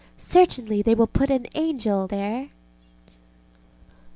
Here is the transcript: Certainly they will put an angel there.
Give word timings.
Certainly 0.17 0.81
they 0.81 0.95
will 0.95 1.05
put 1.05 1.29
an 1.29 1.45
angel 1.53 2.07
there. 2.07 2.49